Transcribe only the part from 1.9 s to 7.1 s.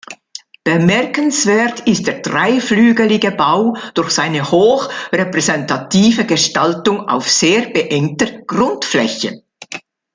der dreiflügelige Bau durch seine hoch repräsentative Gestaltung